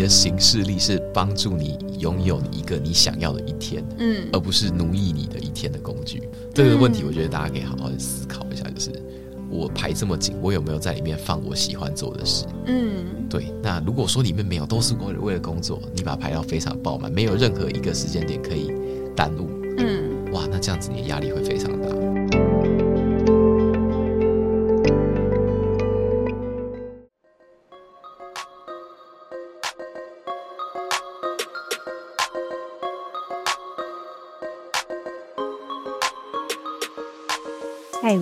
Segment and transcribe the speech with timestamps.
[0.00, 6.22] 你的行事力是帮助你拥有一个你想要的一天，嗯而不是奴役你的一天的工具。
[6.54, 8.90] 这个问题，我觉得大家可以好好的思考一下，就是
[9.50, 12.46] 我排这么紧，我有没有在里面放我喜欢做的事？
[12.64, 18.72] 嗯，对，那如果说里面没有，都是为了为了工作，你把它排到非常爆满，没有任何一个时间点可以
[19.14, 21.88] 耽误，嗯，哇，那这样子你的压力会非常大。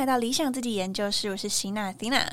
[0.00, 2.26] 来到理想自己研究室，我是希娜 Athena。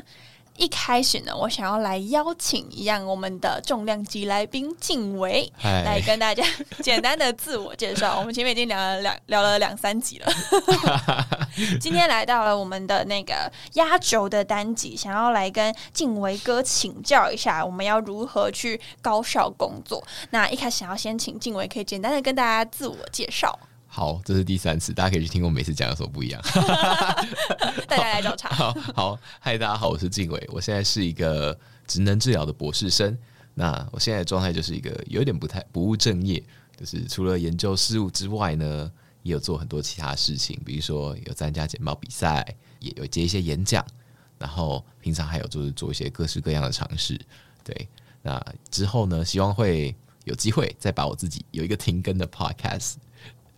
[0.55, 6.41] 一开始呢，我想要来邀请一样我们的重量级来宾静伟来，跟大家
[6.81, 8.17] 简单的自我介绍。
[8.21, 10.31] 我们前面已经聊了两聊了两三集了，
[11.81, 20.01] 今天来到了我们的那个压轴的单集，想要来跟静伟哥请教一下，我们要如何去高效工作。
[20.29, 23.59] 那一开始想要先请静伟可以简单的跟大家自我介绍，
[23.97, 26.39] 好，这是第三次，大家可以去听我每次讲有什么不一样。
[27.89, 28.47] 大家来找茬。
[28.49, 33.17] 好好，嗨，大家好，我是静伟，我现在是一个职能治疗的博士生。
[33.55, 36.43] 那我现在的状态就是一个有点不太不务正业，
[36.79, 38.91] 就是除了研究事务之外呢，
[39.23, 42.45] 也有做很多其他事情，比如说有参加简报比赛，
[42.77, 43.83] 也有接一些演讲，
[44.37, 47.19] 然后平常还有就是做一些各式各样的尝试。
[47.63, 47.89] 对，
[48.21, 48.39] 那
[48.69, 49.95] 之后呢，希望会
[50.25, 52.97] 有机会再把我自己有一个停更的 podcast。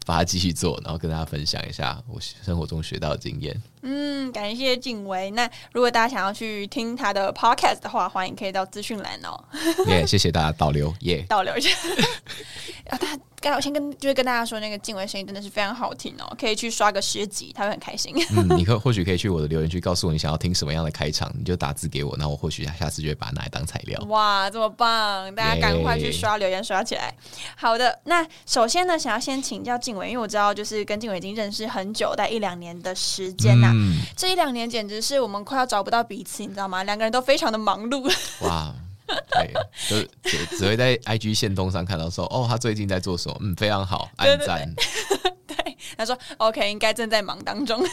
[0.10, 3.62] 把它继续做，然后跟大家分享一下我生活中学到的经验。
[3.82, 5.32] 嗯，感谢静伟。
[5.32, 9.42] 那如果大家想要去听他的 podcast 的话，欢迎可以到资讯栏哦，
[9.88, 11.70] 耶、谢谢大家导流，耶、 导流一下。
[12.90, 18.14] 啊，大家刚才我先跟就是跟大家说，那个静伟声音真的是非常好听哦，可以去刷个十集，他会很开心。
[18.36, 24.02] 嗯，你可或许可以去我的留言区告诉我你想要听什么样的开场，你就打字给我，然后我或许下次就会把它拿来当材料。
[24.08, 25.34] 哇，这么棒！
[25.36, 27.14] 大家赶快去刷留言刷起来。
[27.56, 33.69] 好的，那首先呢，想要先请教静伟，因为我知道就是跟静伟已经认识很久，大概一两年的时间呐、嗯，
[34.16, 36.84] 这一两年简直是我们快要找不到彼此，你知道吗？
[36.84, 38.12] 两个人都非常的忙碌。
[38.42, 38.74] 哇，
[39.08, 39.54] 对，
[39.90, 43.38] 就只只会在 IG 线动上看到说，哦，他最近在做什么？
[43.42, 44.76] 嗯，非常好， 对对按赞。
[45.48, 47.84] 对，他说 OK，应该正在忙当中。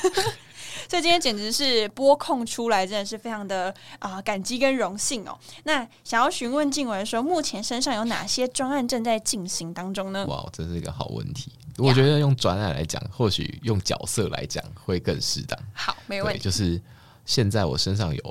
[0.89, 5.37] 所以今天简直是播控出来，真的是非常的啊、感激跟荣幸哦。
[5.65, 10.25] 那想要询问静文说，目前身上有哪些专案正在进行当中呢？
[10.29, 11.51] 哇，这是一个好问题。
[11.79, 15.59] 我觉得用转案来讲，或许用角色来讲会更适当。
[15.75, 16.41] 好，没问，题。
[16.41, 16.81] 就是
[17.25, 18.23] 现在我身上有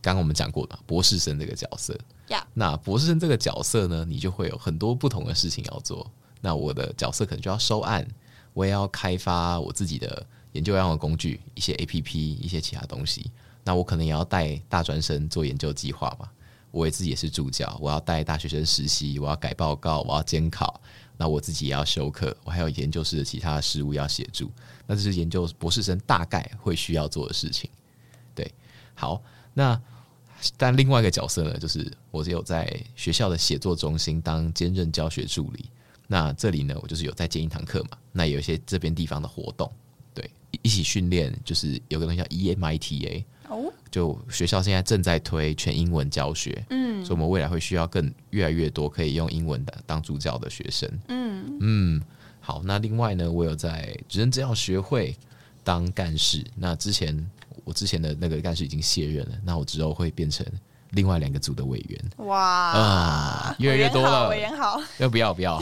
[0.00, 1.98] 刚刚我们讲过的博士生这个角色。
[2.28, 6.08] 呀那博士生这个角色呢，你就会有很多不同的事情要做。
[6.40, 8.06] 那我的角色可能就要收案，
[8.52, 13.30] 我也要开发我自己的研究样的工具，一些 A P P，一些其他东西。
[13.64, 16.28] 那我可能也要带大专生做研究计划嘛。
[16.70, 20.80] 我也自己也是助教，我要带大学生实习，我要改报告，我要监考。
[21.16, 24.50] 那我自己也要修课，我还有研究室的其他事务要协助。
[24.86, 27.70] 那这是研究博士生大概会需要做的事情。
[28.34, 28.52] 对，
[28.94, 29.22] 好，
[29.54, 29.80] 那
[30.56, 35.70] 但另外一个角色呢，就是我只有在学校的写作中心当兼任教学助理。
[36.06, 39.72] 那这里呢，我就是有在兼一堂课嘛，那有一些这边地方的活动，
[40.12, 43.24] 对，一起训练，就是有个东西叫 EMITA，
[43.56, 50.90] 哦，就学校现在正在推全英文教学，嗯所以我们未来会需要更越来越多可以用英文的当助教的学生。
[51.08, 52.02] 嗯嗯，
[52.40, 55.14] 好，那另外呢，我有在职能治疗学会
[55.62, 56.44] 当干事。
[56.56, 57.30] 那之前
[57.64, 60.44] 我之前的那个干事已经卸任了，那我之后会变成
[60.90, 62.04] 另外两个组的委员。
[62.26, 65.34] 哇啊越来越多了委员好，委员好要不要？
[65.34, 65.60] 不要。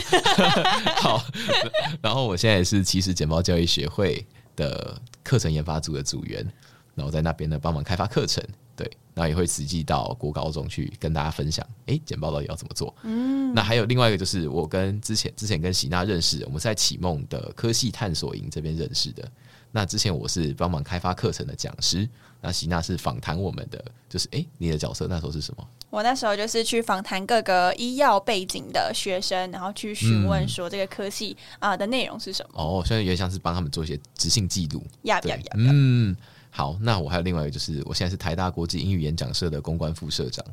[0.97, 1.25] 好，
[2.01, 4.25] 然后我现在也是其实简报教育协会
[4.55, 6.47] 的课程研发组的组员，
[6.95, 8.43] 然后在那边呢帮忙开发课程，
[8.77, 12.95] 对，然后也会实际到国高中去跟大家分享，诶，简报到底要怎么做？
[13.03, 19.27] 嗯，那还有另外一个就是我跟之前之前跟喜娜认识，我们在启梦的科系探索营这边认识的。
[19.75, 22.07] 那之前我是帮忙开发课程的讲师，
[22.43, 25.67] 那喜娜是访谈我们的，就是诶，你的角色那时候是什么？
[25.89, 32.63] 我那时候就是去访谈各个医药背景的学生，然后去询问说这个科系啊、的内容是什么。
[32.63, 34.83] 哦，现在有点像是帮他们做一些执行记录。
[35.03, 36.15] 对呀呀呀，嗯，
[36.55, 40.45] 好，那我还有另外一个，就是我现在是台大国际英语演讲社的公关副社长。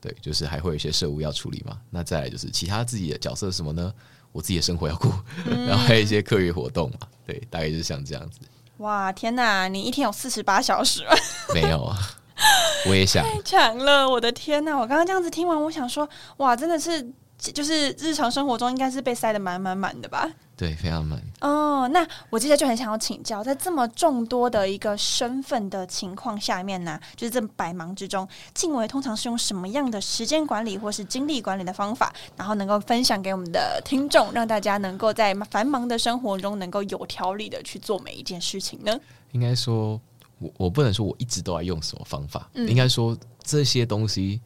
[0.00, 1.78] 对，就是还会有一些社务要处理嘛。
[1.90, 3.92] 那再来就是其他自己的角色是什么呢？
[4.32, 5.12] 我自己的生活要顾，
[5.44, 7.06] 然后还有一些课余活动嘛。
[7.26, 8.40] 对，大概就是像这样子。
[8.78, 9.68] 哇，天哪！
[9.68, 11.10] 你一天有四十八小时吗？
[11.54, 11.96] 没有啊，
[12.88, 13.22] 我也想。
[13.22, 14.08] 太强了！
[14.08, 14.74] 我的天哪！
[14.76, 16.08] 我刚刚这样子听完，我想说，
[16.38, 17.12] 哇，真的是，
[17.50, 20.30] 就是日常生活中应该是被塞得满满满的吧？
[20.56, 21.20] 对，非常满。
[21.40, 38.96] 哦，那我接下来就很想要请教，在这么众多的一个身份的情况下面呢，就是这百忙之中，静伟通常是用什么样的时间管理或是精力管理的方法，然后能够分享给我们的听众，让大家能够在繁忙的生活中能够有条理的去做每一件事情呢？
[39.32, 40.00] 应该说，
[40.38, 44.40] 我我不能说我一直都在用什么方法，应该说这些东西。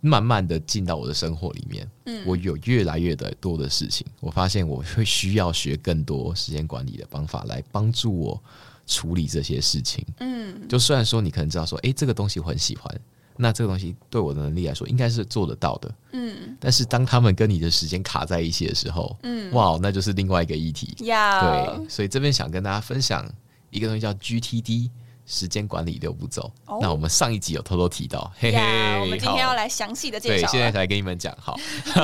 [0.00, 8.42] 慢慢的进到我的生活里面，嗯，我有越来越的多的事情，我发现我会需要学更多时间管理的方法来帮助我
[8.86, 13.00] 处理这些事情，嗯，就虽然说你可能知道说，哎，这个东西我很喜欢，
[13.36, 23.28] 那这个东西对我的能力来说应该是做得到的，嗯，但是当他们跟你的时间卡在一起的时候，嗯，哇，那就是另外一个议题，对，所以这边想跟大家分享
[23.70, 24.90] 一个东西叫 GTD。
[25.28, 31.54] 时间管理六步骤，那我们上一集有偷偷提到，嘿嘿，我们今天要来详细的介绍，对，现在才跟你们讲，好，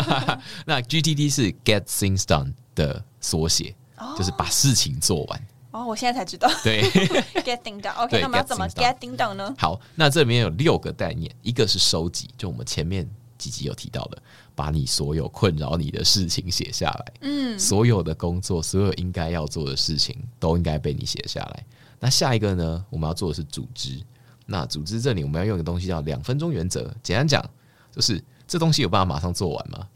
[0.67, 3.75] 那 GTD 是 Get Things Done 的缩写，
[4.19, 5.47] 就是把事情做完。
[5.71, 6.83] 哦，我现在才知道，对，
[7.43, 9.55] Get Things Done，OK， 那我们要怎么 Get Things Done 呢？
[9.59, 14.23] 好，那这里面有六个概念，一个是收集，就我们前面几集有提到的，
[14.55, 21.65] 把你所有困扰你的事情写下来，嗯，所有的工作，所有应该要做的事情，都应该被你写下来。
[22.05, 22.85] 那下一个呢？
[22.91, 23.99] 我们要做的是组织。
[24.45, 26.95] 那组织这里，我们要用一个东西叫两分钟原则。
[27.03, 27.43] 简单讲，
[27.91, 29.89] 就是这东西有办法马上做完吗？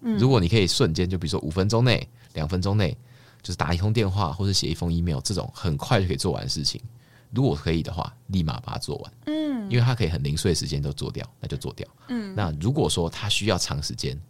[0.00, 2.98] 嗯，如果你可以瞬间，就比如说五分钟内、两分钟内，
[3.40, 6.82] 就是打一通电话或者写一封 email，这种很快就可以做完的事情，
[7.30, 9.12] 如果可以的话，立马把它做完。
[9.26, 11.86] 嗯，因为它可以很零碎的时间都做掉，那就做掉。
[12.08, 14.20] 嗯，那如果说它需要长时间，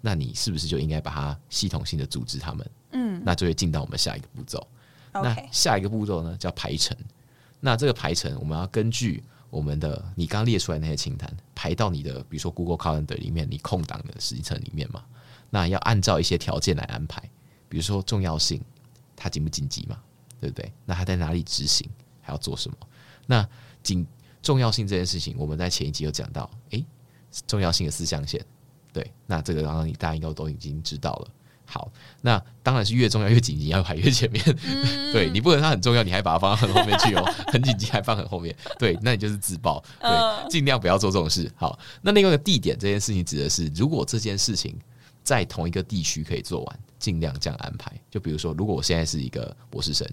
[0.00, 2.70] 那你是不是就应该把它系统性的组织他们？
[2.92, 4.66] 嗯，那就会进到我们下一个步骤。
[5.14, 6.96] 那下一个步骤呢，叫排程。
[7.60, 15.04] 那这个排程，我们要根据我们的你刚列出来那些清单，排到你的比如说 Google Calendar 里面，你空档的时程里面嘛。
[15.50, 17.22] 那要按照一些条件来安排，
[17.68, 18.60] 比如说重要性，
[19.14, 19.98] 它紧不紧急嘛，
[20.40, 20.72] 对不对？
[20.84, 21.88] 那它在哪里执行，
[22.20, 22.76] 还要做什么？
[23.26, 23.48] 那
[23.82, 24.06] 紧
[24.42, 26.84] 重要性这件事情，我们在前一集有讲到，诶，
[27.46, 28.44] 重要性的四象限，
[28.92, 31.28] 对，那这个刚刚你大家应该都已经知道了。
[31.66, 31.90] 好，
[32.20, 34.44] 那当然是越重要越紧急要排越前面。
[35.12, 37.24] 对你不能它很重要，你还把它放到很后面去哦。
[37.48, 39.82] 很紧急还放很后面，对，那你就是自爆。
[40.00, 41.50] 对，尽量不要做这种事。
[41.56, 44.78] 好，那另外一个地点这件事情指的是，如果这件事情
[45.22, 47.92] 在同一个地区可以做完，尽量这样安排。
[48.10, 50.06] 就比如说，如果我现在是一个博士生，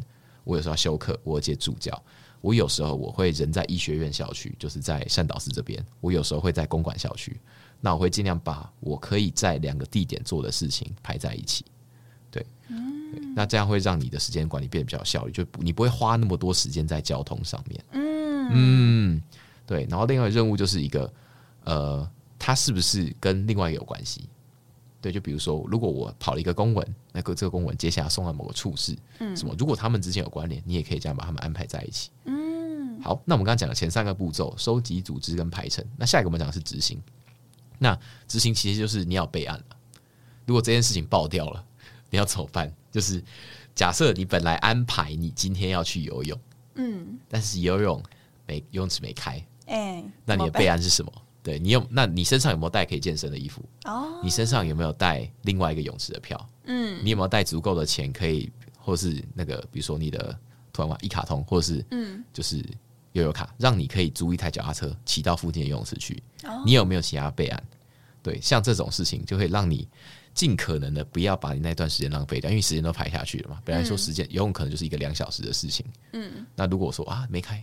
[0.43, 2.01] 我有时候要休课，我接助教，
[2.39, 7.39] 我有时候我会人在医学院校区，就是在善导寺这边，我有时候会在公馆校区。
[7.81, 11.65] 那我会尽量把我可以在两个地点做的事情排在一起，
[12.29, 12.45] 对，
[13.35, 17.83] 那这样会让你的时间管理变得比较效率，就你不会花那么多时间在交通上面。
[17.91, 19.21] 嗯嗯，
[19.65, 19.87] 对。
[19.89, 21.11] 然后另外任务就是一个，
[21.63, 24.29] 呃，它是不是跟另外一个有关系？
[25.01, 29.55] 对，就比如说，如果我跑了一个公文，那个这个公文接下来送到某个处室，嗯，什么？
[29.57, 32.11] 如果他们之间有关联，你也可以这样把他们安排在一起。
[32.25, 33.19] 嗯，好。
[33.25, 35.83] 那我们刚刚讲的前三个步骤：收集、组织跟排程。
[35.97, 37.01] 那下一个我们讲的是执行。
[37.83, 39.75] 那执行其实就是你要备案了。
[40.45, 41.65] 如果这件事情爆掉了，
[42.11, 42.71] 你要怎么办？
[42.91, 43.23] 就是
[43.73, 46.39] 假设你本来安排你今天要去游泳，
[46.75, 48.03] 嗯，但是游泳
[48.45, 51.11] 没游泳池没开，哎，那你的备案是什么？
[51.41, 51.83] 对你有？
[51.89, 53.63] 那你身上有没有带可以健身的衣服？
[53.85, 56.49] 哦，你身上有没有带另外一个泳池的票？
[56.65, 60.37] 嗯，你有没有带足够的钱可以，或是那个比如说你的
[60.71, 62.63] 突然话一卡通，或者是嗯，就是
[63.13, 66.21] 悠游卡，让你可以租一台脚踏车骑到附近的游泳池去？
[66.65, 67.63] 你有没有其他备案？
[68.23, 69.87] 对，像这种事情就会让你
[70.33, 73.59] 尽可能的不要把你那段时间浪费掉，因为时间都排下去了嘛。
[73.65, 77.61] 本来说时间游泳可能就是一个两小时的事情，嗯，那如果说啊没开，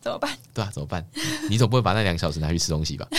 [0.00, 0.36] 怎么办？
[0.52, 1.04] 对啊，怎么办？
[1.48, 3.08] 你总不会把那两小时拿去吃东西吧？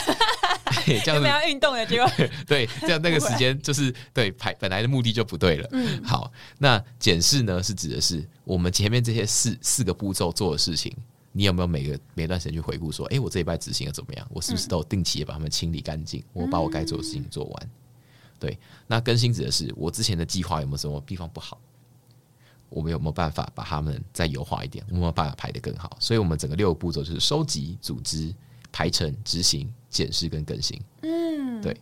[1.04, 2.10] 这样要运动的结果，
[2.48, 5.68] 对，这样那个时间就是对排本来的目的就不对了。
[5.72, 10.96] 嗯，好，那检视呢是指的是我们前面这些四四个步骤做的事情。
[11.32, 14.28] 你有没有每个每段时间去回顾说，哎，我这一拜执行的怎么样？
[14.32, 16.24] 我是不是都有定期的把他们清理干净？
[16.34, 17.70] 我把我该做的事情做完。
[18.40, 18.58] 对，
[18.88, 21.60] 那更新指的是我之前的计划有没有什么地方不好？
[22.70, 24.84] 我们有没有办法把他们再优化一点？
[24.90, 25.96] 我们有没有办法排得更好？
[26.00, 28.34] 所以，我们整个六个步骤就是收集、组织、
[28.72, 30.80] 排程、执行、检视跟更新。
[31.02, 31.76] 嗯，对，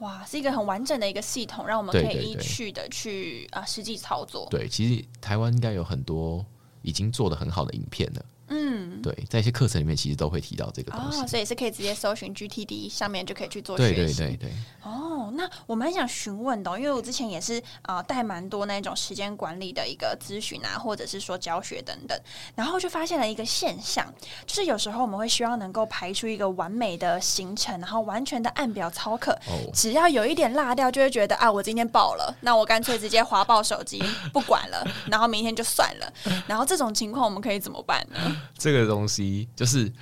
[0.00, 4.48] 哇，是一个很完整的一个系统，让我们可以依序的去啊实际操作。
[4.50, 6.44] 对，其实台湾应该有很多
[6.82, 8.24] 已经做的很好的影片了。
[8.54, 13.94] 嗯，对，在一些课程里面其实都会提到这个东西，所以是可以直接搜寻 GTD 上面就可以去做学习。
[13.94, 14.52] 对对对对。
[14.82, 22.18] 哦，那我蛮想询问的，因为我之前也是啊带蛮多那种时间管理的一个咨询啊，或者是说教学等等，
[22.54, 24.12] 然后就发现了一个现象，
[24.46, 29.34] 就是有时候我们会希望能够排出一个完美的行程，然后完全的按表操课，
[29.72, 36.12] 只要有一点落掉，就会觉得啊，我今天爆了，那我干脆直接划爆手机不管了，然后明天就算了。
[36.46, 38.41] 然后这种情况我们可以怎么办呢？
[38.58, 39.92] 这个东西就是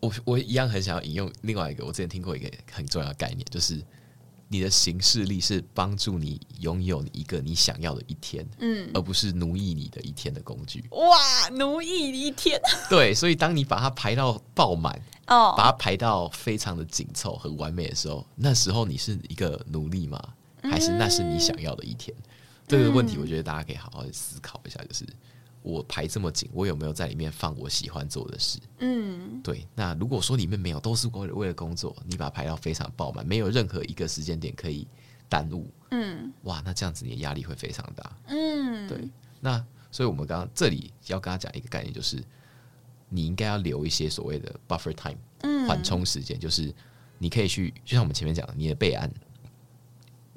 [0.00, 3.82] 我我一样很想要引用另外一个我之前听过一个很重要的概念，就是
[4.48, 10.84] 你的行事力是帮助你拥有一个你想要的一天，嗯，而不是奴役你的一天的工具。
[10.90, 12.60] 哇，奴役一天？
[12.88, 14.92] 对，所以当你把它排到爆满，
[15.28, 20.20] 哦，把它排到非常的紧凑、很完美的时候，那时候你是一个奴隶吗？
[20.62, 22.16] 还是那是你想要的一天？
[22.66, 25.06] 这个问题，我觉得大家可以好好思考一下，就是。
[25.62, 28.58] 我排这么紧，我有没有在里面放我喜欢做的事？
[28.78, 29.66] 嗯，对。
[29.74, 34.86] 那如果说里面没有，都是为了为了工作，你把它排到非常爆满，没有任何一个时间点可以
[35.28, 35.70] 耽误。
[35.90, 38.16] 嗯，哇，那这样子你的压力会非常大。
[38.26, 39.08] 嗯，对。
[39.40, 42.22] 那所以我们刚刚这里要跟他讲一个概念，就是
[43.08, 45.18] 你应该要留一些所谓的 buffer time，
[45.66, 46.72] 缓冲时间，就是
[47.18, 49.12] 你可以去，就像我们前面讲的，你的备案。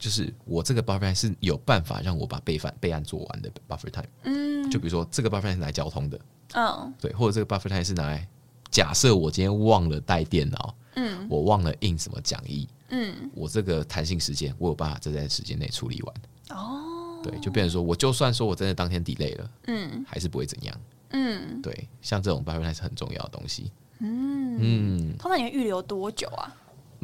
[0.04, 4.06] 就是我这个 buffer time 是有办法让我把备份备案做完的 buffer time。
[4.24, 6.20] 嗯，就比如说这个 buffer time 是来交通的，
[6.56, 8.28] 嗯，对，或者这个 buffer time 是拿来
[8.70, 16.16] 假设我今天忘了带电脑，嗯，我忘了印什么讲义，嗯，我这个弹性时间我有办法在这段时间内处理完。
[16.50, 20.78] 哦，对，就变成说我就算说我真的当天 delay 了，嗯，还是不会怎样。
[21.12, 23.72] 嗯，对，像这种 buffer time 是很重要的东西。
[24.00, 26.54] 嗯嗯，通常你会预留多久啊？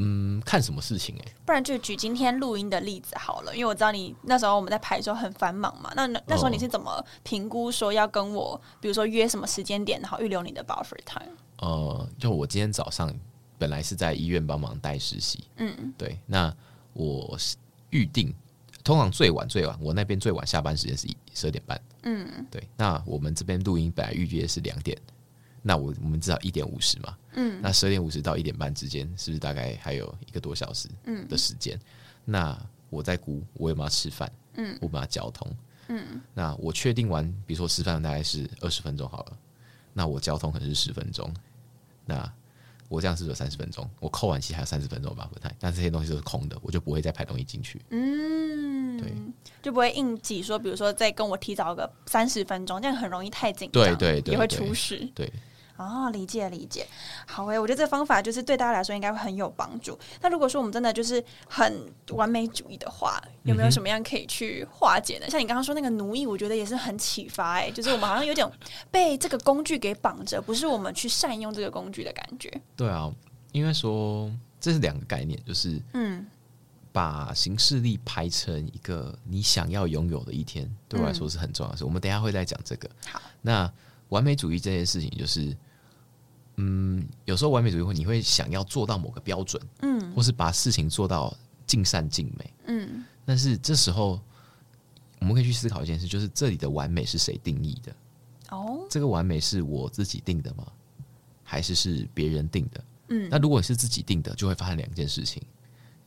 [0.01, 1.33] 嗯，看什么事情哎？
[1.45, 5.91] 不然就举今天录音的例子好了，因为我知道你那时候我们在排的时候很繁忙嘛。
[5.95, 11.35] 那那时候你是怎么评估说要跟我，比如说约什么时间点，然后预留你的 buffer time？
[11.57, 13.13] 呃，就我今天早上
[13.57, 16.17] 本来是在医院帮忙带实习，嗯，对。
[16.25, 16.53] 那
[16.93, 17.37] 我
[17.89, 18.33] 预定
[18.83, 22.65] 通常最晚最晚，我那边最晚下班时间是十二点半，嗯，对。
[22.77, 24.97] 那我们这边录音本来预约是两点。
[25.61, 30.87] 那我我们至少一点五十嘛，嗯，那十二点五十到一点半之间，是不是大概还有一个多小时
[31.27, 31.79] 的时间？
[32.25, 32.57] 那
[32.89, 35.47] 我在估我有没有吃饭，嗯，我把它交通，
[35.89, 39.37] 嗯，那我确定完，比如说吃饭大概是二十分钟好了，
[39.93, 41.31] 那我交通可能是十分钟，
[42.05, 42.31] 那
[42.87, 49.13] 我这样是有三十分钟，我扣完期还有三十分钟吧，不太，但这些东西都是空的，我就不会再排东西进去，嗯，对，
[49.61, 55.31] 就不会硬挤说，比如说再跟我提早个三十分钟，这样很容易太紧张，对对对，也会出事，对。
[55.79, 56.85] 哦，理解理解，
[57.25, 59.97] 好诶，我觉得这方法就是对大家来说应该会很有帮助。
[60.21, 65.29] 那如果说我们真的就是很完美主义的话，有没有什么样可以去化解呢？
[65.29, 68.45] 像你刚刚说那个奴役，我觉得也是很启发诶，就是我们好像有点
[68.91, 72.51] 被这个工具给绑着，不是我们去善用这个工具的感觉。
[72.75, 73.09] 对啊，
[73.53, 76.27] 因为说这是两个概念，就是嗯，
[76.91, 81.85] 把行事力排成一个你想要拥有的一天，对我来说是很重要的事。
[81.85, 82.89] 我们等下会再讲这个。
[83.05, 83.71] 好，那
[84.09, 85.55] 完美主义这件事情就是。
[86.61, 91.33] 嗯，有时候完美主义会，你会想要做到某个标准，嗯，或是把事情做到
[91.65, 93.05] 尽善尽美，嗯。
[93.25, 94.19] 但是这时候，
[95.19, 97.95] 我们可以去思考一件事，就是这里的完美是谁定义的？
[98.49, 100.67] 哦，这个完美是我自己定的吗？
[101.43, 102.83] 还是是别人定的？
[103.07, 103.29] 嗯。
[103.31, 105.41] 那如果是自己定的，就会发生两件事情，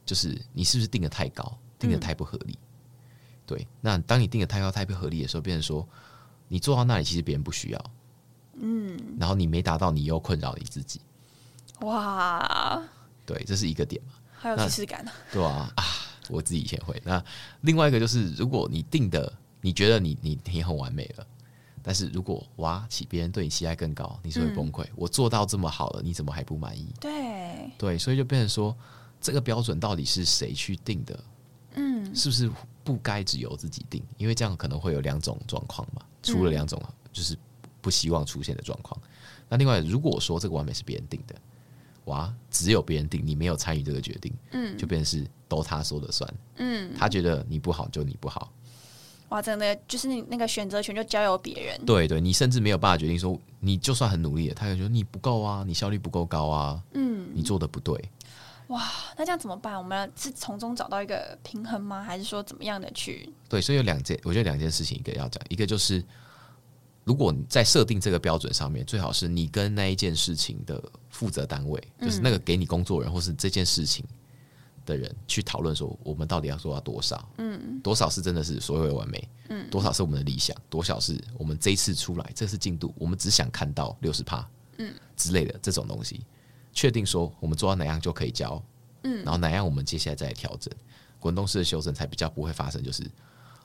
[0.05, 2.59] 就是你是不是定的太高，定的太不合理？
[3.47, 3.67] 对。
[3.81, 5.89] 那当你定的太高、太不合理的时候，变成说
[6.47, 7.91] 你做到那里，其实别人不需要。
[8.64, 11.00] 嗯，然后你没达到，你又困扰你自己。
[11.81, 12.81] 哇，
[13.26, 14.12] 对，这是一个点嘛？
[14.33, 15.11] 还有仪式感呢？
[15.33, 15.85] 对啊，啊，
[16.28, 17.00] 我自己以前会。
[17.04, 17.21] 那
[17.62, 21.26] 另外一个就是，如果你定的，你觉得你你你很完美了，
[21.83, 24.87] 但是如果哇，起别人对你期待更高，你是会崩溃。
[24.95, 26.95] 我做到这么好了，你怎么还不满意？
[27.00, 28.76] 对对，所以就变成说，
[29.21, 31.25] 这个标准到底是谁去定的？
[31.75, 32.49] 嗯，是不是
[32.85, 34.00] 不该只有自己定？
[34.19, 36.81] 因为这样可能会有两种状况嘛，除了两种，
[37.12, 37.37] 就是。
[37.83, 38.99] 不希望出现的状况。
[39.51, 41.35] 那另外，如果说这个完美是别人定的，
[42.07, 48.51] 哇，只有别人定，你没有参与这个决定，嗯，就变成是都他说了算，嗯，他觉得你不好就你不好，
[49.29, 57.95] 哇，真的就是你那个选择权就交由别人，对对，你甚至没有办法决定说，你就算很努力了，他也觉得你不够啊，你效率不够高啊，嗯，你做的不对，
[58.69, 59.77] 哇，那这样怎么办？
[59.77, 62.03] 我们是从中找到一个平衡吗？
[62.03, 63.29] 还是说怎么样的去？
[63.51, 66.03] 对，所以有两件，我觉得两件事情一个要讲，一个就是。
[67.05, 74.05] 如果你在设定这个标准上面，最好是你跟那一件事情的负责单位，就是那个给你工作人或是这件事情
[74.87, 77.29] 的人去讨论说，我们到底要做到多少？
[77.39, 79.29] 嗯，多少是真的是所谓的完美？
[79.49, 80.57] 嗯，多少是我们的理想？
[80.71, 86.21] 多少是我们这一次出来，这是进度，我们只想看到六十趴，嗯之类的这种东西，
[86.73, 88.63] 确定说我们做到哪样就可以交，
[89.03, 90.73] 嗯，然后哪样我们接下来再来调整，
[91.19, 93.03] 滚动式的修正才比较不会发生，就是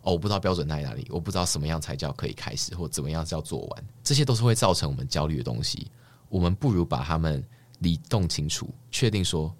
[0.01, 5.91] 哦，我不知道标准在哪里，我不知道什么样才叫可以开始，或怎么样叫做完，这些都是会造成我们焦虑的东西。
[6.29, 7.43] 我们不如把他们
[7.79, 9.53] 理动清楚，确定说。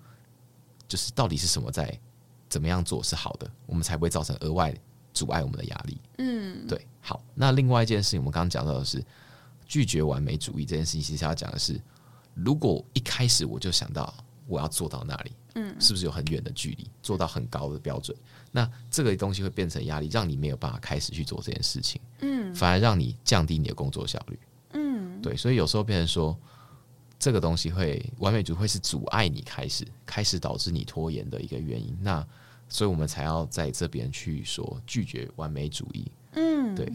[0.90, 2.00] 就是到底是什么在
[2.48, 4.74] 怎么样做是好的，我们才不会造成额外
[5.14, 6.00] 阻碍我们的压力。
[6.20, 6.88] 嗯，对。
[7.02, 9.04] 好，那另外一件事情，我们刚刚讲到的是
[9.66, 11.78] 拒绝完美主义这件事情，其实要讲的是，
[12.34, 14.14] 如果一开始我就想到
[14.46, 18.18] 我要做到那里，嗯，是不是有很远的距离，做到很高的标准？
[18.52, 22.02] 那这个东西会变成压力，让你没有办法开始去做这件事情。
[22.22, 24.40] 嗯，反而让你降低你的工作效率。
[24.74, 25.36] 嗯，对。
[25.36, 26.38] 所以有时候变成说。
[27.20, 31.98] 这个东西会完美主义会是阻碍你开始，开始导致你拖延的一个原因。
[32.00, 32.24] 那
[32.70, 36.06] 所以我们才要在这边去说拒绝完美主义。
[36.34, 36.86] 嗯，对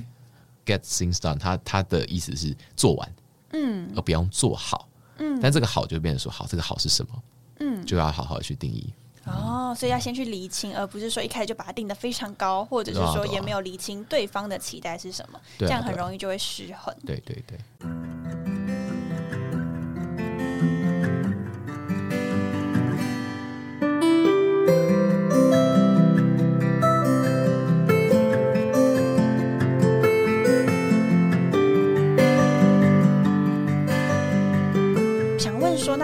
[0.64, 3.14] ，get things done，他他的意思是做完，
[3.50, 4.88] 嗯，而不用做好。
[5.18, 7.22] 嗯，但这个好就变成说好，这个好是什么？
[7.58, 8.94] 嗯，就要好好的去定义。
[9.24, 16.94] 哦，所以要先去厘清，而不是说一开始就把它定的非常高，或者是说也没有厘清对方的期待是什么，这样很容易就会失衡。
[17.06, 17.58] 对对对。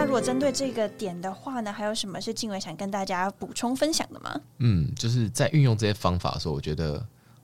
[0.08, 4.40] 如果针对这个点的话呢，还有什么是静伟想跟大家补充分享的吗？
[4.56, 6.96] 嗯，就是在运用这些方法的时候，我觉得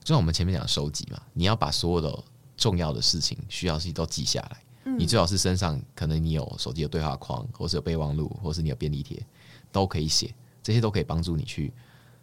[0.02, 2.25] 就像我们前面讲收集嘛，你要把所有的
[2.56, 4.56] 重要的事情、需要事情都记下来。
[4.85, 9.23] 嗯，你最好是身上可能你有手机的对话框，或是有备忘录，或是你有便利贴，
[9.71, 11.71] 都可以写，这些都可以帮助你去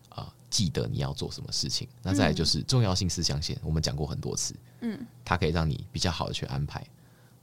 [0.10, 1.88] 啊记得你要做什么事情。
[2.02, 6.84] 那再来就是重要性思想线，我们讲过很多次，嗯，它可以让你比较好的去安排。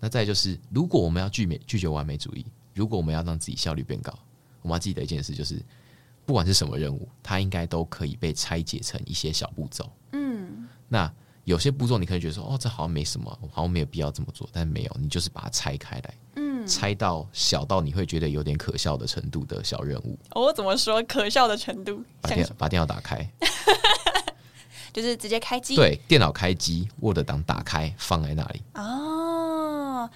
[0.00, 2.44] 那再就是，如果我们要拒美拒绝完美主义。
[2.78, 4.16] 如果我们要让自己效率变高，
[4.62, 5.60] 我们要记得一件事，就是
[6.24, 9.90] 不管是什么任务，它应该都可以被拆解成一些小步骤。
[10.12, 11.12] 嗯，那
[11.42, 20.16] 有些步骤你可以觉得说，哦，这好像没什么，好像没有必要这么做，但没有，你就是把它拆开来，嗯，拆到小到你会觉得有点可笑的程度的小任务。
[20.30, 22.04] 哦，怎么说可笑的程度？
[22.20, 23.28] 把电把电脑打开，
[24.94, 28.62] 就是直接开机，对，电脑开机，Word 档打开，放在那里。
[28.74, 29.17] 哦。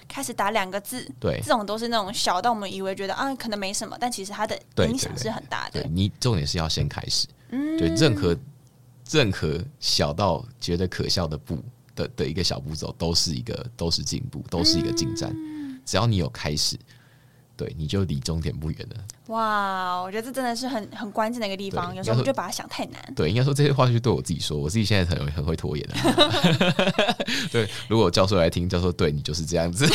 [0.07, 5.83] 开始打两个字，对，这种都是那种小到我们以为觉得啊可能没什么，但其实它的影响是很大的。
[5.91, 8.37] 你重点是要先开始，嗯，对，任何
[9.09, 11.63] 任何小到觉得可笑的步
[11.95, 15.35] 的的一个小步骤，都是一个都是进步，都是一个进展。
[15.85, 16.77] 只要你有开始。
[17.55, 19.05] 对，你就离终点不远了。
[19.27, 21.95] 哇，我觉得这真的是很很关键的一个地方。
[21.95, 23.01] 有时候我就把它想太难。
[23.15, 27.15] 对，应该说这些话就对我自己说，我自己现在很很会拖延的。
[27.51, 29.85] 对，如果教授来听，教授对你就是这样子。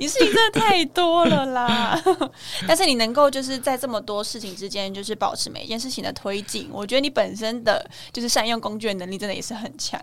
[0.00, 2.02] 你事情真的太多了啦，
[2.66, 10.00] 但是你能够就是在这么多事情之间，就是保持每一件事情的推进，我觉得你本身的就是善用工具的能力真的也是很强。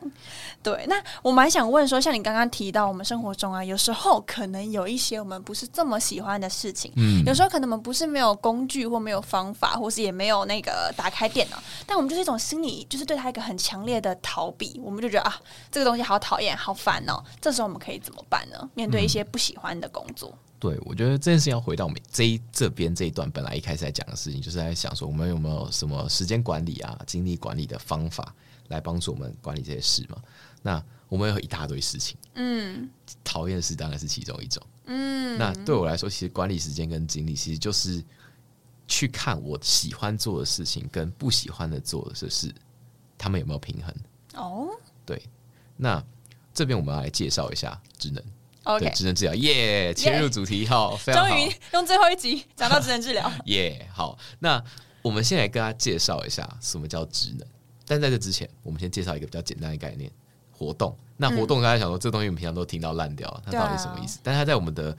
[0.64, 17.24] 对，那我蛮想问说，像你刚刚提到，我们生活中啊，有时候可能有一些我们不是这么喜欢的事情，嗯，有时候可能我们不是没有工具或没有方法，或是也没有那个打开电脑，但我们就是一种心理，就是对他一个很强烈的逃避，我们就觉得啊，这个东西好讨厌，好烦哦。
[17.42, 18.70] 这时候我们可以怎么办呢？
[18.76, 28.36] 面对一些不喜喜欢的工作，对我觉得这件事情要回到我们这一这边这一段本来一开始在讲的事情，就是在想说我们有没有什么时间管理啊、精力管理的方法
[28.68, 30.18] 来帮助我们管理这些事嘛？
[30.62, 32.90] 那我们有一大堆事情，嗯，
[33.24, 38.04] 讨厌的事当然是其中一种，嗯，那对我来说，其实管理时间跟精力，其实就是
[38.88, 42.54] 去看我喜欢做的事情跟不喜欢的做的事，
[43.18, 43.94] 他们有没有平衡？
[44.34, 44.70] 哦，
[45.06, 45.22] 对，
[45.76, 46.04] 那
[46.54, 48.24] 这边我们要来介绍一下职能。
[48.64, 49.94] OK，智能治疗，耶！
[49.94, 53.90] 切入主题，好，终于用最后一集讲到职能治疗， 耶！
[53.94, 54.62] 好，那
[55.02, 57.48] 我们先来跟大家介绍一下什么叫职能。
[57.86, 60.12] 但在这之前，我们先介绍一个比较简单的概念——
[60.58, 60.96] 活动。
[61.16, 64.20] 那活动，刚才想说，这东西我们平常都听到烂掉了，它到底什么意思？
[64.24, 64.96] 但是它在我们的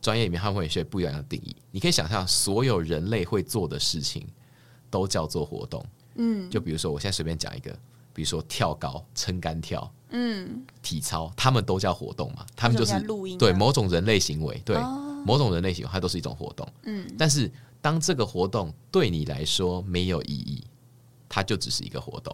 [0.00, 1.54] 专业里面，它会有些不一样的定义。
[1.70, 4.26] 你可以想象，所有人类会做的事情
[4.90, 5.84] 都叫做活动。
[6.16, 7.70] 嗯，就比如说，我现在随便讲一个，
[8.12, 9.90] 比如说跳高、撑杆跳。
[10.14, 12.92] 嗯，体操他们都叫活动嘛，他们就是
[13.38, 14.76] 对某种人类行为，对
[15.24, 16.68] 某种人类行为，它都是一种活动。
[16.82, 20.62] 嗯，但是当这个活动对你来说没有意义，
[21.30, 22.30] 它就只是一个活动；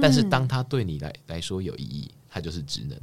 [0.00, 2.98] 但是当它对你来来说有意义，它就是职能。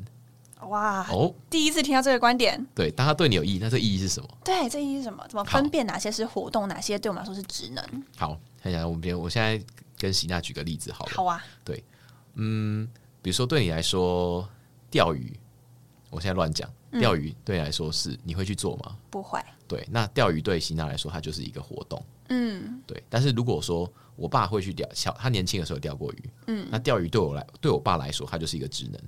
[0.69, 2.63] 哇，哦，第一次听到这个观点。
[2.75, 4.29] 对，当它对你有意义，那这意义是什么？
[4.43, 5.25] 对，这意义是什么？
[5.27, 7.83] 怎么分辨哪些是活动，哪些对我们来说是职能？
[8.15, 9.59] 好，看一下我们边，我现在
[9.97, 11.11] 跟喜娜举个例子好了。
[11.15, 11.83] 好啊，对
[12.35, 12.87] 嗯，
[13.23, 14.47] 比如说对你来说，
[14.91, 15.35] 钓鱼，
[16.11, 18.95] 我现在乱讲，钓鱼对你来说是你会去做吗？
[19.09, 19.39] 不会。
[19.67, 22.03] 对，那钓鱼对喜娜来说，它就是一个活动。
[22.29, 29.01] 嗯对，但是如果说我爸会去钓，小他年轻的时候钓过鱼，嗯，那钓鱼对我来，对我爸来说，它就是一个职能。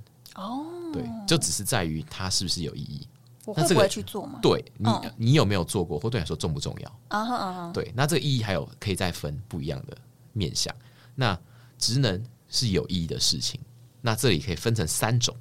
[0.44, 3.06] 哦，对，就只是在于它是不是有意义。
[3.46, 4.38] 我会不那这个会去做吗？
[4.40, 6.98] 对你，嗯你有没有做过，或对你来说重不重要？
[7.08, 9.96] 啊哈啊哈，对，那这个意义还有可以再分不一样的
[10.32, 10.74] 面向。
[11.14, 11.38] 那
[11.78, 13.60] 职能是有意义的事情，
[14.00, 15.36] 那这里可以分成三种。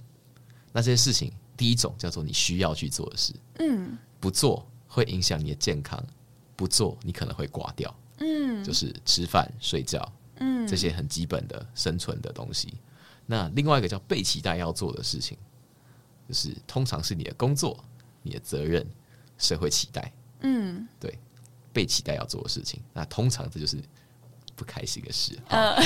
[0.71, 6.03] 那这些事情，第一种叫做你需要去做的事，嗯不做会影响你的健康，
[6.55, 8.02] 不做你可能会挂掉，嗯
[8.63, 12.73] 就是吃饭、睡觉嗯，这些很基本的生存的东西。
[13.25, 15.37] 那另外一个叫被期待要做的事情，
[16.27, 17.83] 就是通常是你的工作、
[18.21, 18.85] 你的责任、
[19.37, 20.11] 社会期待。
[20.41, 21.17] 嗯对，
[21.71, 23.77] 被期待要做的事情，那通常这就是
[24.55, 25.39] 不开心的事。
[25.47, 25.81] 呃，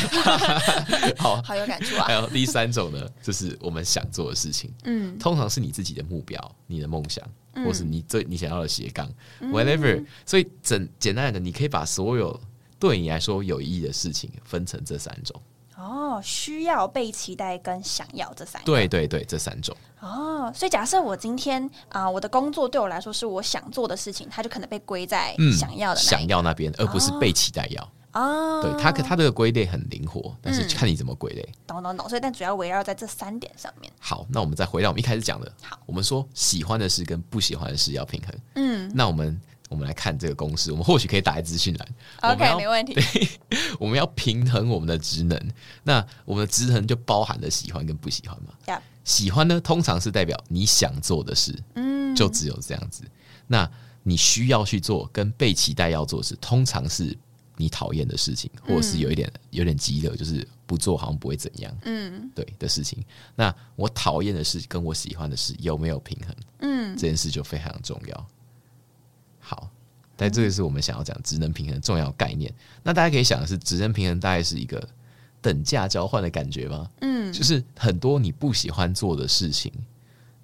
[1.15, 2.13] 好， 好有感触啊还。
[2.13, 9.07] 有第三种呢，就是我们想做的事情，嗯通常是你自己的目标、你的梦想，嗯或是你最你想要的斜杠、
[9.41, 10.03] whatever。
[10.25, 12.41] 所以整简单的，你可以把所有
[12.79, 15.41] 对你来说有意义的事情分成这三种。
[15.77, 18.65] 哦，需要被期待跟想要这三个。
[18.65, 19.75] 对对对，这三种。
[19.99, 27.91] 哦，所以假设我今天啊、我的工作对我来说是我想做的事情，它就可能被归在嗯，想要的想要那边，而不是被期待要。
[28.13, 31.47] 哦，对它可它这个归类很灵活，但是嗯看你怎么归类。
[31.67, 33.91] 懂懂懂，所以但主要围绕在这三点上面。
[33.99, 38.35] 好，那我们再回到我们一开始讲的，好，我们说喜欢的事跟不喜欢的事要平衡。
[38.55, 42.33] 嗯那我们我们来看这个公式，我们或许可以打在资讯栏。
[42.33, 42.95] ，OK，要没问题。
[43.79, 45.39] 我们要平衡我们的职能，
[45.83, 48.53] 那我们的职能就包含了喜欢跟不喜欢嘛。
[48.65, 53.03] Yep 喜欢呢，通常是代表你想做的事，嗯，就只有这样子。
[53.47, 53.69] 那
[54.03, 57.17] 你需要去做跟被期待要做的事，通常是
[57.55, 63.01] 你讨厌的事情，或者是有一点有点急的，就是不做好像不会怎样，嗯对的事情。
[63.33, 66.35] 那我讨厌的事跟我喜欢的事有没有平衡？
[66.59, 68.27] 嗯这件事就非常重要。
[69.47, 69.69] 好，
[70.17, 72.53] 但这个是我们想要讲职能平衡的重要概念。
[72.83, 74.85] 那大家可以想的是，职能平衡大概是一个
[75.41, 76.91] 等价交换的感觉吗？
[76.99, 79.71] 嗯就是很多你不喜欢做的事情，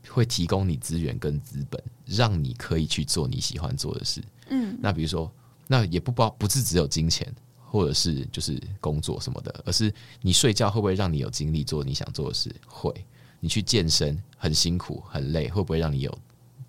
[0.08, 4.24] 会提供你资源跟资本，让你可以去做你喜欢做的事。
[4.48, 5.30] 嗯那比如说，
[5.68, 7.28] 那也不包不是只有金钱，
[7.66, 12.50] 或者是就是工作什么的，而是你睡觉会不会让你有精力做你想做的事？
[12.66, 12.94] 会。
[13.42, 16.20] 你去健身很辛苦很累，会不会让你有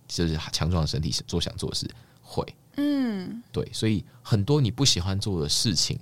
[0.09, 1.89] 就是强壮的身体做想做的事？
[2.25, 2.45] 会。
[2.77, 5.97] 嗯对，所以很多你不喜欢做的事情，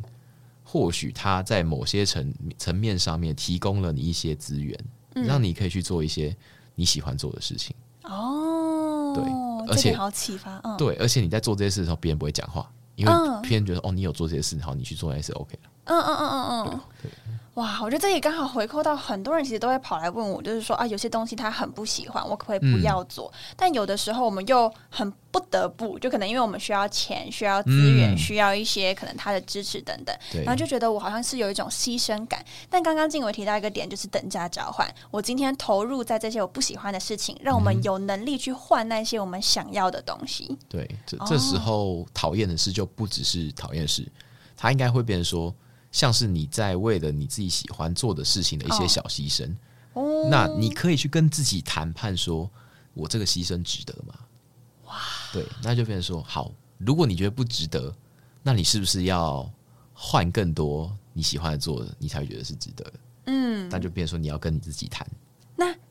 [0.64, 4.78] 或许它在某些层层面上面提供了你一些资源，
[5.14, 6.34] 嗯让你可以去做一些
[6.74, 7.76] 你喜欢做的事情。
[8.04, 9.22] 哦，对
[9.70, 15.70] 而且好启发，嗯，对，而且你在做这些事的时候，别人不会讲话，因为嗯别人觉得、哦，你有做这些事，好，你去做那些事 OK 了。
[15.84, 17.10] 嗯嗯嗯嗯嗯，对，
[17.54, 23.30] 哇，我觉得这也刚好回扣到很多人其实都会跑来问我，就是说啊，有些东西他很不喜欢，我可不可以不要做？
[23.56, 32.42] 但有的时候我们又很不得不，就可能因为我们需要钱、需要资源、嗯需要一些可能他的支持等等，然后就觉得我好像是有一种牺牲感。
[32.70, 34.88] 但刚刚静伟提到一个点，就是等价交换。
[35.10, 40.56] 我今天投入在这些我不喜欢的事情，让我们有能力去换那些我们想要的东西。
[40.70, 44.10] 对，这哦这时候讨厌的事就不只是讨厌的事，
[44.56, 45.54] 他应该会变成说，
[45.92, 49.54] 像是你在为了你自己喜欢做的事情的一些哦小牺牲。
[49.92, 52.50] 哦，那你可以去跟自己谈判说，
[52.94, 54.14] 我这个牺牲值得吗？
[54.86, 54.96] 哇，
[55.32, 57.94] 对，那就变成说，好，如果你觉得不值得，
[58.42, 59.48] 那你是不是要
[59.92, 62.92] 换更多你喜欢的做的，你才会觉得是值得的？
[63.26, 65.06] 嗯，那就变成说，你要跟你自己谈。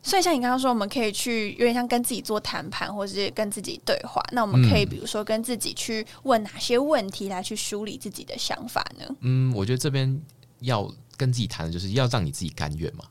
[0.04, 4.22] 那所以像你刚刚说，我们可以去有点像跟自己做谈判，或者是跟自己对话。
[4.32, 9.06] 那我们可以嗯比如说跟自己去问哪些问题来去梳理自己的想法呢？
[9.22, 10.22] 嗯，我觉得这边
[10.60, 13.06] 要跟自己谈的就是要让你自己甘愿嘛。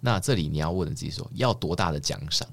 [0.00, 2.48] 那这里你要问自己说，要多大的奖赏，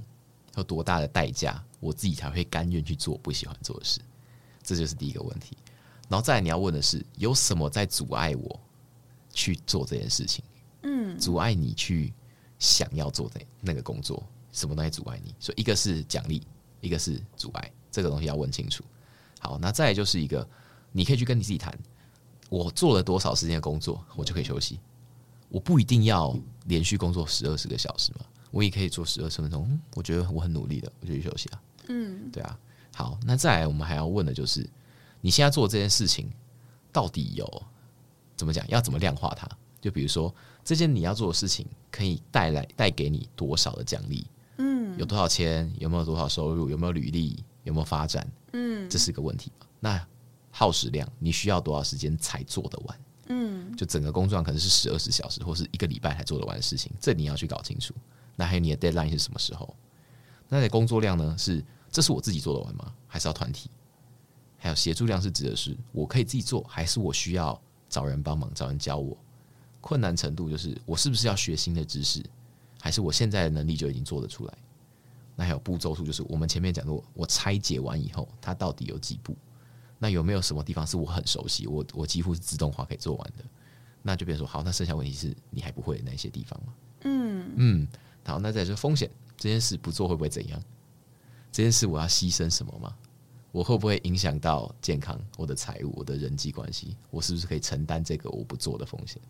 [0.55, 3.99] 要多大的代价，我自己才会甘愿去做不喜欢做的事？
[4.61, 5.57] 这就是第一个问题。
[6.07, 8.59] 然后再来你要问的是，有什么在阻碍我
[9.33, 10.43] 去做这件事情？
[10.83, 12.13] 嗯阻碍你去
[12.59, 15.33] 想要做的那个工作，什么东西阻碍你？
[15.39, 16.45] 所以一个是奖励，
[16.81, 18.83] 一个是阻碍，这个东西要问清楚。
[19.39, 20.47] 好，那再来就是一个，
[20.91, 21.73] 你可以去跟你自己谈，
[22.49, 24.79] 我做了多少时间的工作，我就可以休息。
[25.47, 29.79] 我不一定要连续工作十二十个小时嘛，我也可以做十二十分钟。
[29.95, 31.61] 我觉得我很努力的，我就去休息啊。
[31.87, 32.59] 嗯对啊，
[32.93, 34.69] 好，那再来我们还要问的就是，
[35.21, 36.29] 你现在做这件事情
[36.91, 37.63] 到底有
[38.35, 38.67] 怎么讲？
[38.67, 39.49] 要怎么量化它？
[39.81, 44.25] 就比如说这件你要做的事情，可以带来带给你多少的奖励？
[44.57, 49.65] 嗯有多少钱，有没有多少收入，有没有履历，有没有发展，嗯这是个问题嘛？
[49.79, 50.07] 那
[50.51, 52.99] 耗时量，你需要多少时间才做得完？
[53.27, 57.93] 嗯就整个工作量可能是十二十小时，或是一个礼拜才做得完的事情，这你要去搞清楚。
[58.35, 59.73] 那还有你的 deadline 是什么时候？
[60.49, 61.35] 那你的工作量呢？
[61.37, 62.91] 是这是我自己做得完吗？
[63.07, 63.69] 还是要团体？
[64.57, 69.17] 还有协助量是指的是我可以自己做，还是我需要找人帮忙，找人教我？
[69.81, 72.23] 困难程度就是我是不是要学新的知识，
[72.81, 74.53] 还是我现在的能力就已经做得出来？
[75.35, 79.35] 那还有步骤数，就是我们前面讲过，我拆解完以后，它到底有几步？
[79.97, 83.43] 那有没有什么地方是我很熟悉，我我几乎是自动化可以做完的？
[84.01, 86.73] 那就变成说，好，那剩下问题是你还不会的那些地方嘛？
[87.01, 87.87] 嗯嗯，
[88.25, 90.61] 好，那再来就是风险，这件事不做会不会怎样？
[91.51, 92.95] 这件事我要牺牲什么吗？
[93.51, 96.95] 我会不会影响到健康、我的财务、我的人际关系？
[97.09, 99.21] 我是不是可以承担这个我不做的风险？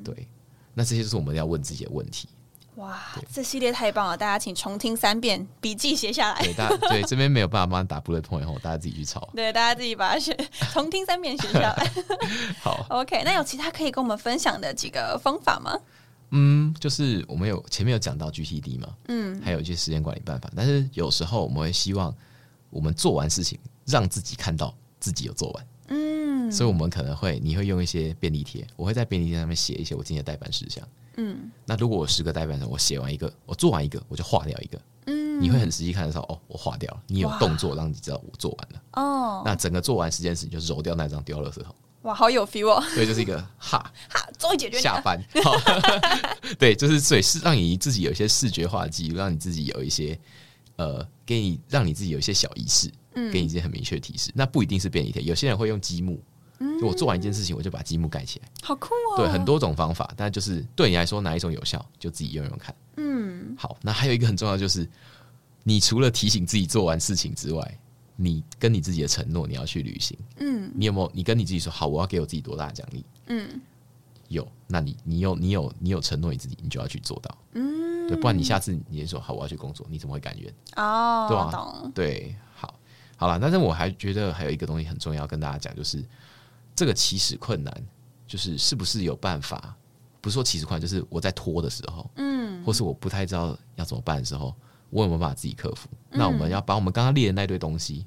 [0.00, 0.28] 嗯，对，
[0.74, 2.28] 那这些就是我们要问自己的问题。
[2.76, 2.98] 哇，
[3.30, 6.42] 这系列太棒了，大家请重听三遍，笔记写下来。
[6.42, 9.28] 对，大家对这边没有办法帮他打 bullet point 后，大家自己去抄。
[9.34, 10.34] 对，大家自己把它写
[10.72, 11.92] 重听三遍写下来。
[12.62, 15.78] 好， OK，那有其他可以跟我们分享的几个方法吗？
[16.30, 22.14] 嗯，就是我们有前面有讲到 GTD 嘛，嗯还有一些时间管理办法，但是有时候我们会希望
[22.70, 26.19] 我们做完事情，让自己看到自己有做完，嗯
[26.50, 30.86] 所以我们可能会你会用一些便利贴，我会在便利贴上面写一些我今天的代办事项。
[31.16, 38.82] 嗯那如果我十个代办事，我写完一个，我做完一个，我就划掉一个，嗯，你会很实际看得到哦，我划掉了，你有哇动作让你知道我做完了。
[38.92, 44.80] 哦，那整个做完十件事，你就揉掉那张丢垃圾桶，哇，好有 feel 哦，对就是一个哈 哈，终于解决。
[44.80, 45.52] 下班，好，
[46.58, 50.18] 对，就是所以是让你自己有一些视觉化的记录，让你自己有一些
[50.76, 54.30] 呃，给你让你自己有一些小仪式，嗯给你一些很明确的提示。
[54.34, 56.18] 那不一定是便利贴，有些人会用积木，
[56.80, 58.48] 就我做完一件事情，我就把积木盖起来。
[58.62, 59.16] 好酷哦。
[59.16, 62.74] 对，很多种方法，但就是对你来说哪一种有效，就自己用用看。
[62.96, 64.88] 嗯好，那还有一个很重要就是，
[65.62, 67.78] 你除了提醒自己做完事情之外，
[68.16, 70.18] 你跟你自己的承诺你要去履行。
[70.38, 71.10] 嗯你有没有？
[71.14, 73.04] 你跟你自己说好，我要给我自己多大的奖励？
[73.26, 73.60] 嗯
[74.28, 77.36] 有，那你你有你有你有承诺你自己，你就要去做到。
[77.54, 80.52] 嗯，对，不然你下次你也说好我要去工作，你怎么会甘愿？
[80.76, 81.90] 哦，对啊。
[81.92, 82.72] 对，好，
[83.16, 86.04] 好了，但是我还觉得还有一个东西很重要跟大家讲，就是
[86.80, 87.86] 这个起始困难，
[88.26, 89.76] 就是是不是有办法？
[90.22, 94.56] 不是说起始困难，就是我在拖的时候，嗯或是我不太知道要怎么办的时候，
[94.88, 95.90] 我有没有办法自己克服？
[96.08, 98.06] 那我们要把我们刚刚列的那堆东西，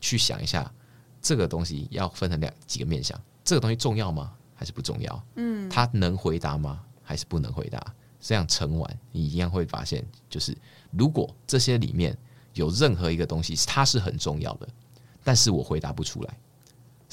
[0.00, 0.68] 去想一下，
[1.20, 4.32] 这个东西要分成两几个面向，这个东西重要吗？
[4.52, 5.24] 还是不重要？
[5.36, 6.82] 嗯他能回答吗？
[7.04, 7.80] 还是不能回答？
[8.18, 10.58] 这样乘完，你一样会发现，就是
[10.90, 12.18] 如果这些里面
[12.54, 14.68] 有任何一个东西，它是很重要的，
[15.22, 16.36] 但是我回答不出来，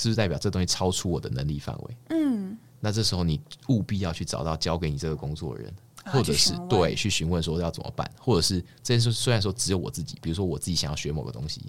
[0.01, 1.97] 是不是代表这东西超出我的能力范围？
[2.11, 5.73] 嗯，那这时候你务必要去找到交给你这个工作的人，
[6.05, 11.61] 啊或者是对去询问说要怎么办，或者是这件事虽然说只有我自己，比如说我自己想要学某个东西，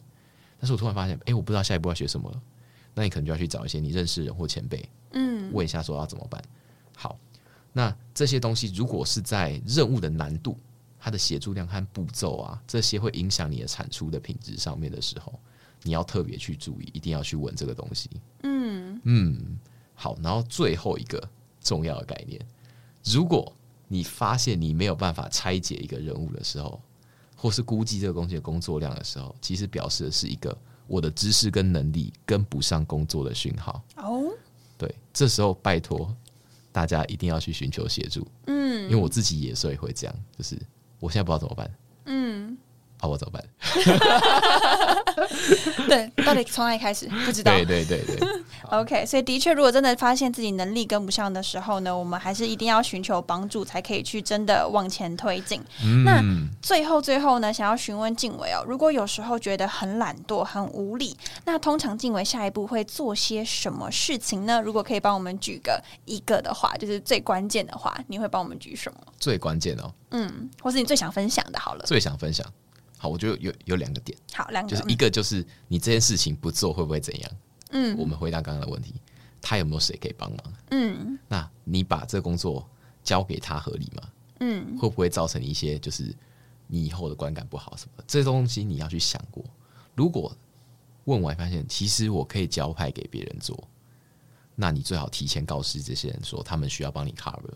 [0.60, 2.40] 但是我突然发现，哎、我不知道下一步要学什么了，
[2.94, 6.40] 那你可能就要去找一些你认识的人或前辈，嗯问一下说要怎么办。
[6.94, 7.18] 好，
[7.72, 10.56] 那这些东西如果是在任务的难度、
[11.00, 15.40] 它的协助量和步骤啊，这些会影响你的产出的品质上面的时候，
[15.82, 18.10] 你要特别去注意，一定要去问这个东西。
[18.42, 19.58] 嗯嗯，
[19.94, 21.22] 好，然后最后一个
[21.62, 22.40] 重要的概念，
[23.04, 23.52] 如果
[23.88, 26.80] 你发现你没有办法拆解一个人物的时候，
[27.36, 33.82] 或是估计这个东西的工作量的时候，其实表示的是一个我的知识跟能力跟不上工作的讯号。
[33.96, 34.30] 哦
[34.76, 36.14] 对，这时候拜托
[36.72, 40.56] 大家一定要去寻求协助，嗯因为嗯我自己也是会这样，就是
[40.98, 41.89] 我现在不知道怎么办嗯，
[43.00, 43.42] 啊，我怎么办？
[45.88, 47.52] 对，到底从哪里开始不知道。
[47.52, 48.28] 对对对对，
[48.70, 55.60] OK，所以的确，如果真的发现自己能力跟不上的时候呢，我们还是一定要寻求帮助，才可以去真的往前推进。
[56.04, 64.60] 那嗯，最后，最后呢，想要询问静伟哦，如果有时候觉得很懒惰、很无力，那通常静伟下一步会做些什么事情呢？
[64.60, 68.98] 如果可以帮我们举个一个的话，就是最关键的话，你会帮我们举什么？
[69.18, 71.84] 最关键哦，嗯，或是你最想分享的，好了。
[71.86, 72.46] 最想分享。
[73.00, 74.16] 好，我觉得有有两个点。
[74.34, 77.32] 好，两个，就是一个就是你这件事情不做会不会怎样？
[77.70, 78.92] 嗯我们回答刚刚的问题，
[79.40, 80.52] 他有没有谁可以帮忙？
[80.72, 82.68] 嗯那你把这个工作
[83.02, 84.02] 交给他合理吗？
[84.40, 86.14] 嗯会不会造成一些就是
[86.66, 88.04] 你以后的观感不好什么的？
[88.06, 89.42] 这些东西你要去想过。
[89.94, 90.36] 如果
[91.04, 93.66] 问完发现其实我可以交派给别人做，
[94.54, 97.54] 那你最好提前告知这些人说他们需要帮你 cover，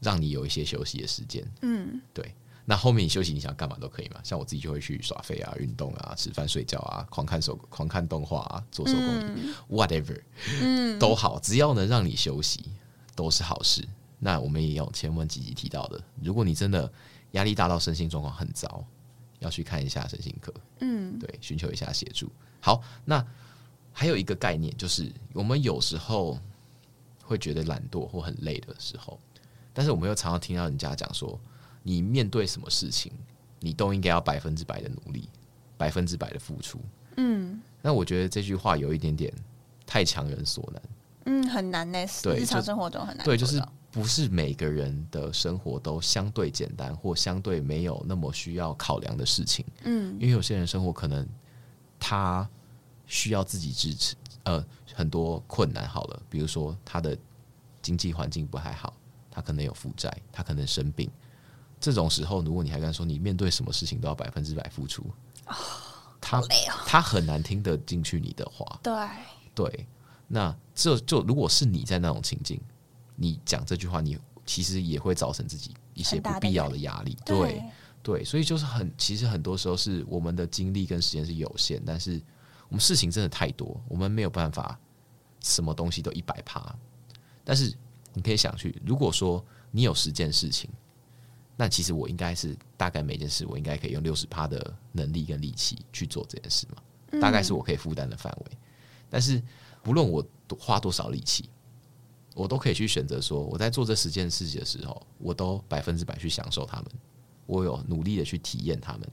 [0.00, 1.44] 让你有一些休息的时间。
[1.62, 2.34] 嗯对，
[2.68, 4.20] 那后面你休息你想干嘛都可以嘛。
[4.24, 10.24] 像我自己就会去耍废啊、运动啊、吃饭、睡觉啊、狂看手、狂看动画啊、做手工艺、w h a t e v e r
[10.60, 12.64] 嗯，都好，只要能让你休息，
[13.14, 13.86] 都是好事。
[14.18, 16.92] 那我们也有前文几集提到的，如果你真的
[17.32, 18.84] 压力大到身心状况很糟，
[19.38, 22.28] 要去看一下身心科，嗯对，寻求一下协助。
[22.60, 23.24] 好，那
[23.92, 26.38] 还有一个概念就是，我们有时候
[27.22, 29.20] 会觉得懒惰或很累的时候，
[29.72, 31.38] 但是我们又常常听到人家讲说，
[31.88, 33.12] 你面对什么事情，
[33.60, 35.28] 你都应该要百分之百的努力，
[35.78, 36.80] 百分之百的付出。
[37.16, 39.32] 嗯那我觉得这句话有一点点
[39.86, 40.82] 太强人所难。
[41.26, 49.64] 嗯，很难呢，对日常生活中很难对，就是不是每个人的生活都相对简单，或相对没有那么需要考量的事情。
[49.84, 51.24] 嗯因为有些人生活可能
[52.00, 52.48] 他
[53.06, 57.16] 需要自己支持，呃，很多困难好了，比如说他的
[57.80, 58.92] 经济环境不太好，
[59.30, 61.08] 他可能有负债，他可能生病。
[61.78, 65.04] 这种时候，如果你还敢说你面对什么事情都要百分之百付出，
[66.20, 66.46] 他哦，
[66.86, 68.80] 他很难听得进去你的话。
[68.82, 68.92] 对，
[69.54, 69.86] 对，
[70.26, 72.60] 那这就如果是你在那种情境，
[73.14, 77.16] 你讲这句话，你其实也会造成自己一些不必要的压力。
[77.24, 77.62] 对
[78.02, 82.20] 对，所以就是很，其实很多时候是我们的精力跟时间是有限，但是
[82.68, 84.78] 我们事情真的太多，我们没有办法
[85.42, 86.74] 什么东西都一百趴。
[87.44, 87.72] 但是
[88.14, 90.70] 你可以想去，如果说你有十件事情，
[91.56, 98.56] 那其实我应该是大概每件事我应该可以用六十趴的能力跟力气去做这件事嘛，大概是我可以负担的范围。
[99.08, 99.42] 但是
[99.82, 101.48] 不论我多花多少力气，
[102.34, 106.86] 我都可以去选择说，我在做这十件事情的时候，我都百分之百去享受他们，
[107.46, 109.08] 我有努力的去体验他们。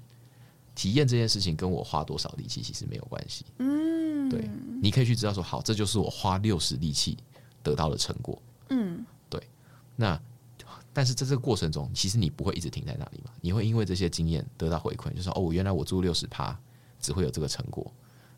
[0.76, 3.46] 体验这件事情跟我花多少力气其实没有关系。
[3.60, 4.50] 嗯，对，
[4.82, 7.16] 你可以去知道说，好，这就是我花六十力气
[7.62, 8.42] 得到的成果。
[8.70, 9.42] 嗯对
[9.96, 10.20] 那
[10.94, 16.58] 但是在这个过程中，其实你不会一直停在那里嘛，你会因为这些经验得到回馈，就是说哦，原来我做六十趴
[17.00, 17.92] 只会有这个成果，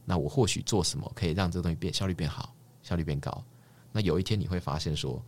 [0.05, 3.43] 那我或许做什么可以让这个东西变效率变好，效率变高。
[3.91, 5.21] 那有一天你会发现说，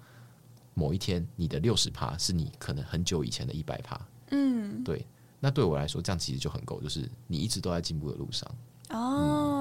[0.73, 3.99] 某一天你的六十趴是你可能很久以前的一百趴，
[4.31, 5.05] 嗯，对。
[5.39, 8.49] 那对我来说，这样其实就很够，就是你一直都在进步的路上。
[8.89, 9.56] 哦，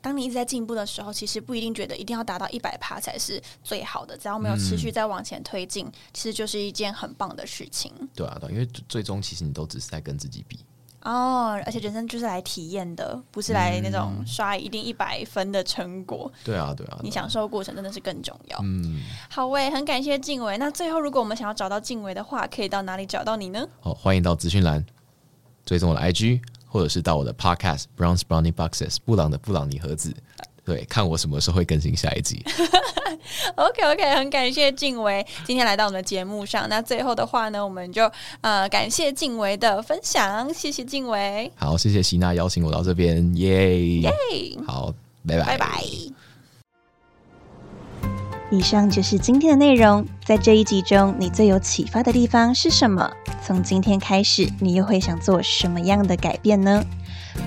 [0.00, 10.58] 当你一直在进步的时候，其实不一定觉得一定要达到一百趴才是最好的，只要没有持续在往前推进，其实就是一件很棒的事情对啊，对啊，因为最最终其实你都只是在跟自己比。
[11.02, 11.60] 哦。
[11.64, 16.30] 而且人生就是来体验的，不是来那种刷一定一百分的成果。
[16.44, 18.58] 对啊，对啊，对啊你享受过程真的是更重要。
[18.62, 20.58] 嗯，好喂，很感谢静伟。
[20.58, 23.66] 那最后，如果我们想要找到静伟的话，可以到哪里找到你呢？
[23.80, 24.84] 好，欢迎到资讯栏
[25.64, 30.14] 追踪我的 IG，或者是到我的 Podcast Browns Brownie Boxes 布朗的布朗尼盒子，
[30.64, 32.44] 对，看我什么时候会更新下一集。
[33.56, 36.68] OK OK，很感谢静维今天来到我们的节目上。
[36.68, 44.12] 那最后的话呢，我们就呃感谢静维的分享，谢谢静维，好，谢谢希娜邀请我到这边，耶、耶，
[44.66, 44.92] 好，
[45.26, 46.25] 拜拜，拜拜。
[48.50, 50.06] 以上就是今天的内容。
[50.24, 53.10] 在这一集中，你最有启发的地方是什么？
[53.44, 56.84] 从今天开始，你又会想做什么样的改变呢？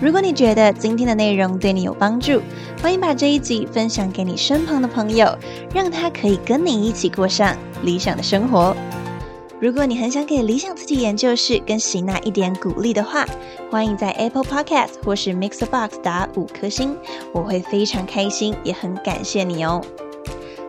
[0.01, 2.41] 如果你觉得今天的内容对你有帮助，
[2.81, 5.37] 欢迎把这一集分享给你身旁的朋友，
[5.73, 8.75] 让他可以跟你一起过上理想的生活。
[9.59, 13.25] 如果你很想给理想自己研究室跟喜娜一点鼓励的话，
[13.69, 16.95] 欢迎在 Apple Podcast 或是 Mixbox 打五颗星，
[17.33, 19.81] 我会非常开心，也很感谢你哦。